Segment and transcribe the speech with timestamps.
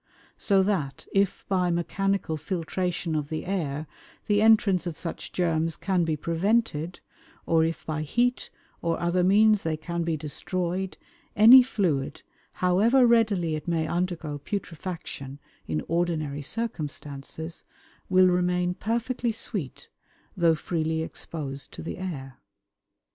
[0.39, 3.85] So that if by mechanical filtration of the air
[4.25, 7.01] the entrance of such germs can be prevented,
[7.45, 8.49] or if by heat
[8.81, 10.97] or other means they can be destroyed,
[11.35, 12.23] any fluid,
[12.65, 15.37] however readily it may undergo putrefaction
[15.67, 17.63] in ordinary circumstances,
[18.09, 19.87] will remain perfectly sweet,
[20.35, 22.39] though freely exposed to the air.